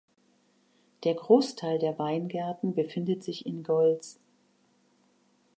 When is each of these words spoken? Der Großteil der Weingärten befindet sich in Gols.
Der 1.03 1.13
Großteil 1.13 1.77
der 1.77 1.99
Weingärten 1.99 2.73
befindet 2.73 3.23
sich 3.23 3.45
in 3.45 3.61
Gols. 3.61 4.19